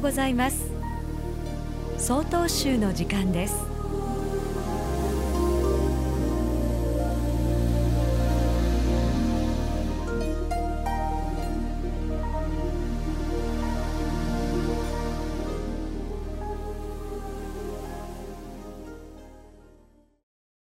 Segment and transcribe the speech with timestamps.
[0.00, 0.72] うございます。
[1.98, 3.54] 総統集の時間です。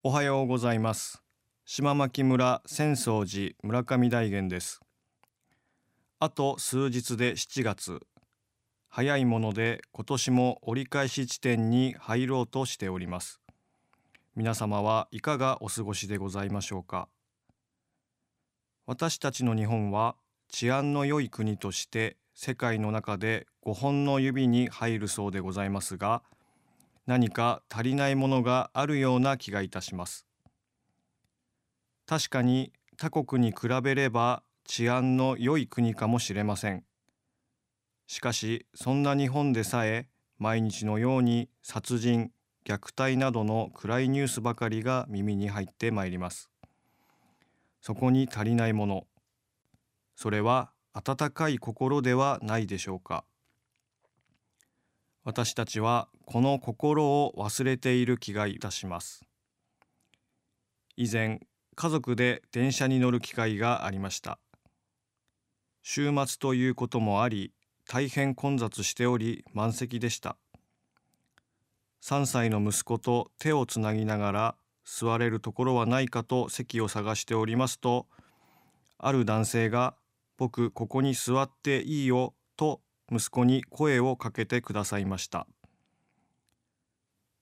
[0.05, 1.21] おはようございます。
[1.65, 4.81] 島牧村浅草寺村上大元です。
[6.21, 8.01] あと数日で7月。
[8.99, 13.43] 早いもので今年も折り返し地点に入ろうとしております。
[14.35, 17.07] 皆様はいかがお過ごしでございましょうか。
[18.87, 20.17] 私たちの日本は
[20.49, 26.23] 治安の良い国として世界の中で5本の指に入るそうでございますが
[27.05, 30.25] 何か足りないものがあるような気がいたします。
[32.07, 36.87] 確かに他国に比べれば治安の良い国かもしれません。
[38.07, 42.31] しかしそんな日本でさえ毎日のように殺人
[42.65, 46.51] 虐待などの暗いニュースばかりが耳に入ってまいります。
[47.81, 49.07] そこに足りないもの。
[50.17, 53.25] それは温かい心ではないでしょうか。
[55.23, 59.25] 私たちはこの心を忘れている気がいたします。
[60.97, 61.41] 以前
[61.77, 64.39] 家族で電車に乗る機会がありました。
[65.83, 67.53] 週末ということもあり
[67.89, 70.37] 大変混雑しており満席でした。
[72.03, 78.07] 3歳の息子と手をつなぎながら座れるところはないかと席を探しておりますと
[78.99, 79.97] ある男性が
[80.37, 82.81] 「僕ここに座っていいよ」と
[83.11, 85.47] 息子に声をかけてくださいました。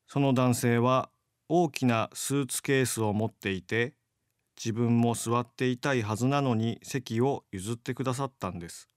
[0.06, 1.10] その男性は
[1.48, 3.94] 大きなスーツケースを持っていて
[4.56, 8.88] 自分も座っていたいはずなのに席を譲ってくださったんです。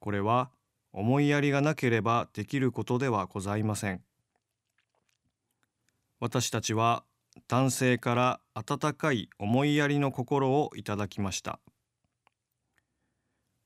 [0.00, 0.50] これは
[0.92, 4.02] 思いやりがなければできることではございません。
[6.20, 7.04] 私たちは
[7.46, 11.60] 男性から温かい思いやりの心をいただきました。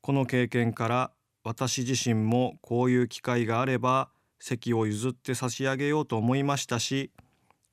[0.03, 1.13] この経験から
[1.45, 4.11] 私自身もこういう機会があれば
[4.41, 7.13] 席を譲って差し上げようと思いましたし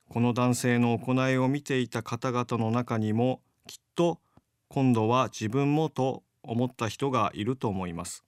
[0.10, 4.20] この男性の行いを見ていた方々の中にもきっと
[4.68, 8.24] 今度は自分もと思った人がいると思います。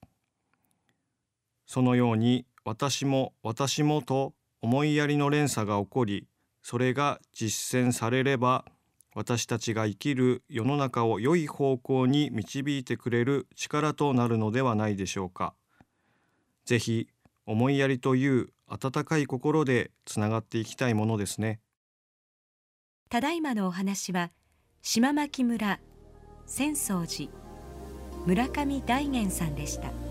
[1.71, 6.27] そのように私も私もと思いやりの連鎖が起こり
[6.61, 8.65] それが実践されれば
[9.15, 15.53] 私たちが生きる世の中を良い方向に導いてくれる力となるのではないでしょうか。
[16.65, 17.07] ぜひ
[17.45, 21.61] 思いやりという温かい心でつながっていきたいものですね。
[23.09, 24.31] ただいまのお話は
[24.81, 25.79] 島牧村
[26.45, 27.31] 浅草寺
[28.25, 30.10] 村上大元さんでした